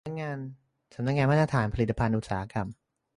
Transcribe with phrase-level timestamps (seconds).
[0.95, 2.67] สำนักงานมาตรฐานผลิตภัณฑ์อุตสาหกรรม